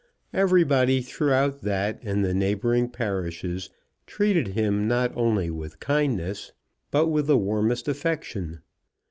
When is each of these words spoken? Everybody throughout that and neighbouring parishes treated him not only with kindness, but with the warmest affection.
Everybody 0.33 0.99
throughout 1.03 1.61
that 1.61 1.99
and 2.01 2.23
neighbouring 2.23 2.89
parishes 2.89 3.69
treated 4.07 4.47
him 4.55 4.87
not 4.87 5.11
only 5.15 5.51
with 5.51 5.79
kindness, 5.79 6.53
but 6.89 7.05
with 7.09 7.27
the 7.27 7.37
warmest 7.37 7.87
affection. 7.87 8.61